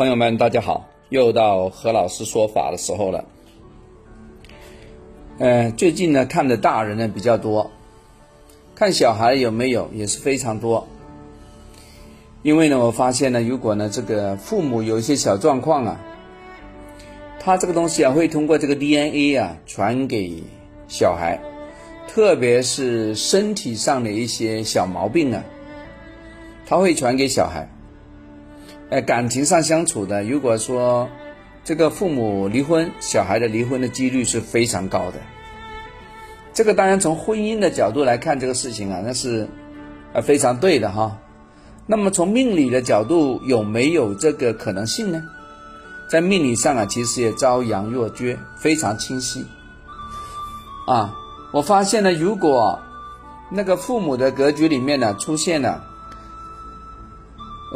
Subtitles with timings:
[0.00, 3.26] 朋友们，大家好，又到何老师说法的时候了。
[5.38, 7.70] 呃，最近呢，看的大人呢比较多，
[8.74, 10.88] 看小孩有没有也是非常多。
[12.42, 16.00] 因为呢，我发现呢，如果呢这个父母有一些小状况啊，
[17.38, 20.42] 他这个东西啊会通过这个 DNA 啊传给
[20.88, 21.38] 小孩，
[22.08, 25.44] 特别是身体上的一些小毛病啊，
[26.64, 27.68] 他会传给小孩。
[28.90, 31.08] 呃，感情上相处的，如果说
[31.62, 35.14] 这个父母离婚，小孩的离婚的几率是非常高的。
[36.52, 39.48] 这个当然从婚姻的角度来看这个事情啊，那是
[40.12, 41.16] 呃非常对的哈。
[41.86, 45.22] 那么从命理的角度有没有这个可能性呢？
[46.10, 49.46] 在命理上啊，其实也朝阳若缺，非常清晰。
[50.88, 51.16] 啊，
[51.52, 52.80] 我发现呢，如果
[53.50, 55.84] 那个父母的格局里面呢出现了。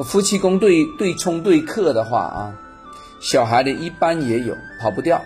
[0.03, 2.59] 夫妻宫对对冲对克的话啊，
[3.21, 5.23] 小孩的一般也有跑不掉，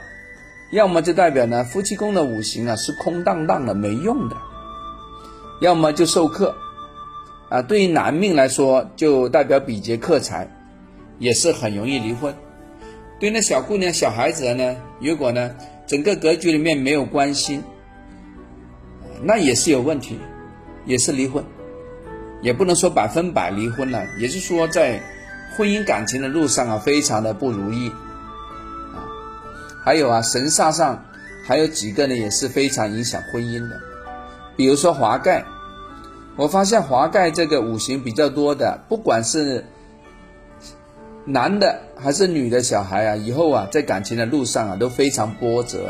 [0.72, 4.36] 要么就代表呢夫妻宫的五行啊是空荡荡的没用的，
[5.60, 6.54] 要么就受克，
[7.48, 10.50] 啊，对于男命来说就代表比劫克财，
[11.18, 12.34] 也是很容易离婚。
[13.18, 17.64] 对那小姑娘小孩子呢，如果呢整个格局里面没有关心，
[19.22, 20.18] 那也是有问题，
[20.84, 21.42] 也是离婚。
[22.40, 25.00] 也不能说百分百离婚了，也是说在
[25.56, 27.90] 婚姻感情的路上啊，非常的不如意
[28.94, 29.02] 啊。
[29.84, 31.04] 还有啊，神煞上
[31.44, 33.80] 还有几个呢，也是非常影响婚姻的。
[34.56, 35.44] 比如说华盖，
[36.36, 39.64] 我发现华盖这个五行比较多的，不管是
[41.24, 45.88] 男的还是女的小孩啊，以后啊在感情的路上啊都非常波折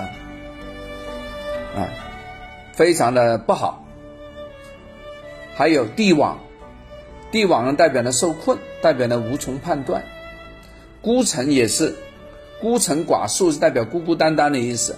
[1.76, 1.88] 啊，
[2.72, 3.84] 非常的不好。
[5.58, 6.38] 还有地网，
[7.32, 10.04] 地网呢代表了受困，代表了无从判断。
[11.02, 11.96] 孤城也是，
[12.60, 14.94] 孤城寡宿是代表孤孤单单的意思，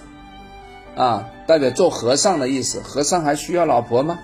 [0.95, 2.83] 啊，代表做和尚的意思。
[2.83, 4.19] 和尚还需要老婆吗？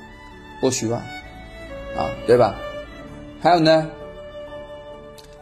[0.61, 2.57] 不需要，啊，对吧？
[3.41, 3.91] 还有呢，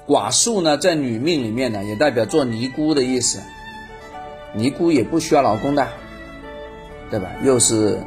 [0.06, 3.40] 寡宿呢在女命里面呢也代表做尼姑的意思，
[4.52, 5.88] 尼姑也不需要老公的，
[7.10, 7.32] 对吧？
[7.42, 7.98] 又是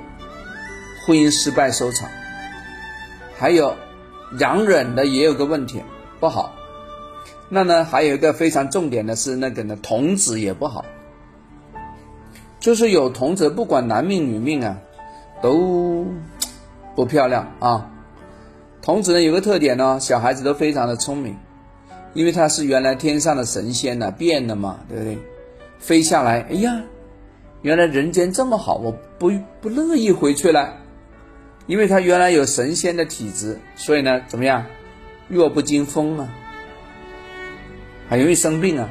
[1.05, 2.09] 婚姻失败收场。
[3.37, 3.75] 还有
[4.39, 5.81] 阳忍的也有个问题
[6.19, 6.53] 不好，
[7.49, 10.83] 那呢还有一个非常重点的是那个呢童子也不好，
[12.59, 14.79] 就是有童子不管男命女命啊
[15.41, 16.05] 都
[16.95, 17.91] 不漂亮啊。
[18.81, 21.37] 童子呢有个特点呢，小孩子都非常的聪明，
[22.13, 25.17] 因为他是原来天上的神仙呢变了嘛，对不对？
[25.77, 26.81] 飞下来，哎呀，
[27.61, 29.31] 原来人间这么好，我不
[29.61, 30.73] 不乐意回去了。
[31.67, 34.65] 因为他原来有神仙的体质，所以呢，怎么样，
[35.27, 36.29] 弱不禁风啊，
[38.09, 38.89] 很容易生病啊，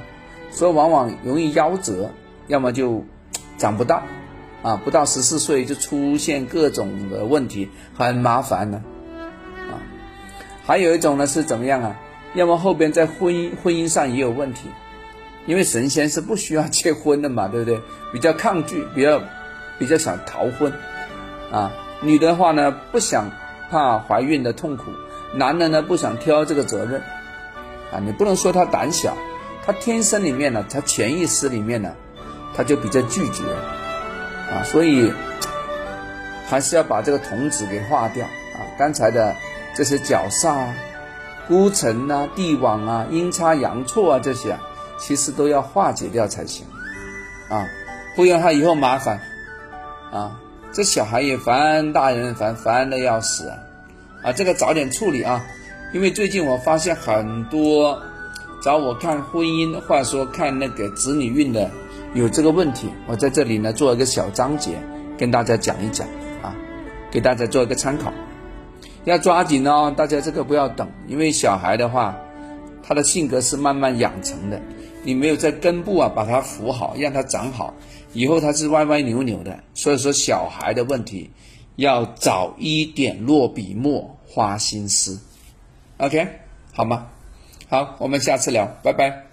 [0.51, 2.11] 所以往往容易夭折，
[2.49, 3.03] 要么就
[3.57, 4.03] 长不大，
[4.63, 8.83] 啊，不到十四岁就出现各种的问题，很麻烦呢，
[9.71, 9.81] 啊，
[10.67, 11.99] 还有一种呢是怎么样啊？
[12.35, 14.69] 要么后边在婚姻婚姻上也有问题，
[15.47, 17.81] 因为神仙是不需要结婚的嘛，对不对？
[18.13, 19.23] 比较抗拒，比较
[19.79, 20.71] 比较想逃婚，
[21.51, 21.73] 啊。
[22.03, 23.31] 女的话呢，不想
[23.71, 24.85] 怕怀孕的痛苦；
[25.35, 27.01] 男的呢，不想挑这个责任。
[27.91, 29.17] 啊，你不能说他胆小，
[29.65, 31.93] 他天生里面呢，他潜意识里面呢，
[32.55, 33.45] 他就比较拒绝。
[34.53, 35.13] 啊，所以
[36.49, 38.27] 还是要把这个童子给化掉。
[38.27, 39.35] 啊，刚才的
[39.75, 40.75] 这些角煞啊、
[41.49, 44.61] 孤城啊、地网啊、阴差阳错啊这些啊，
[44.99, 46.67] 其实都要化解掉才行。
[47.49, 47.67] 啊，
[48.15, 49.21] 不然他以后麻烦。
[50.13, 50.41] 啊。
[50.77, 53.49] 这小孩也烦，大人烦，烦的要死
[54.23, 54.31] 啊！
[54.31, 55.43] 这个早点处理啊！
[55.95, 57.99] 因为最近我发现很多
[58.61, 61.71] 找我看婚姻，或者说看那个子女运的
[62.13, 64.79] 有这个问题，我在这里呢做一个小章节，
[65.17, 66.07] 跟大家讲一讲
[66.43, 66.55] 啊，
[67.11, 68.13] 给大家做一个参考。
[69.05, 72.19] 要抓紧哦，大家这个不要等，因为小孩的话，
[72.83, 74.61] 他的性格是慢慢养成的，
[75.07, 77.73] 你没有在根部啊把它扶好，让它长好。
[78.13, 81.31] 以后它是歪歪扭扭的，所以说小孩的问题
[81.77, 85.21] 要早一点落笔墨花心思
[85.99, 86.27] ，OK，
[86.73, 87.07] 好吗？
[87.69, 89.26] 好，我们下次聊，拜拜。